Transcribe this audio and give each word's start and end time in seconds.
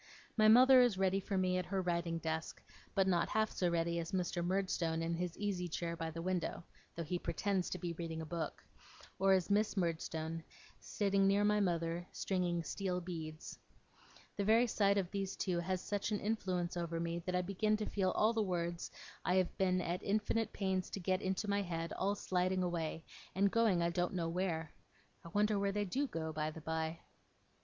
My 0.35 0.47
mother 0.47 0.81
is 0.81 0.97
ready 0.97 1.19
for 1.19 1.37
me 1.37 1.59
at 1.59 1.67
her 1.67 1.79
writing 1.79 2.17
desk, 2.17 2.59
but 2.95 3.05
not 3.05 3.29
half 3.29 3.51
so 3.51 3.69
ready 3.69 3.99
as 3.99 4.13
Mr. 4.13 4.43
Murdstone 4.43 5.03
in 5.03 5.13
his 5.13 5.37
easy 5.37 5.67
chair 5.67 5.95
by 5.95 6.09
the 6.09 6.23
window 6.23 6.63
(though 6.95 7.03
he 7.03 7.19
pretends 7.19 7.69
to 7.69 7.77
be 7.77 7.93
reading 7.93 8.19
a 8.19 8.25
book), 8.25 8.63
or 9.19 9.33
as 9.33 9.51
Miss 9.51 9.77
Murdstone, 9.77 10.43
sitting 10.79 11.27
near 11.27 11.43
my 11.43 11.59
mother 11.59 12.07
stringing 12.13 12.63
steel 12.63 12.99
beads. 12.99 13.59
The 14.37 14.43
very 14.43 14.65
sight 14.65 14.97
of 14.97 15.11
these 15.11 15.35
two 15.35 15.59
has 15.59 15.81
such 15.83 16.11
an 16.11 16.19
influence 16.19 16.75
over 16.75 16.99
me, 16.99 17.19
that 17.27 17.35
I 17.35 17.43
begin 17.43 17.77
to 17.77 17.85
feel 17.85 18.33
the 18.33 18.41
words 18.41 18.89
I 19.23 19.35
have 19.35 19.55
been 19.59 19.81
at 19.81 20.01
infinite 20.01 20.51
pains 20.51 20.89
to 20.89 20.99
get 20.99 21.21
into 21.21 21.47
my 21.47 21.61
head, 21.61 21.93
all 21.93 22.15
sliding 22.15 22.63
away, 22.63 23.03
and 23.35 23.51
going 23.51 23.83
I 23.83 23.91
don't 23.91 24.15
know 24.15 24.29
where. 24.29 24.73
I 25.23 25.27
wonder 25.27 25.59
where 25.59 25.71
they 25.71 25.85
do 25.85 26.07
go, 26.07 26.33
by 26.33 26.49
the 26.49 26.61
by? 26.61 27.01